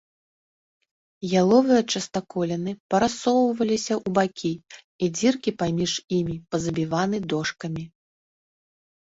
[1.41, 4.53] Яловыя частаколіны парассоўваліся ў бакі,
[5.03, 7.83] і дзіркі паміж імі пазабіваны дошкамі.